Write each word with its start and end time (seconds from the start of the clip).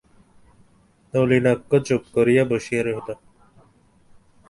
নলিনাক্ষ 1.13 1.71
চুপ 1.87 2.03
করিয়া 2.15 2.43
বসিয়া 2.51 2.81
রহিল। 2.83 3.09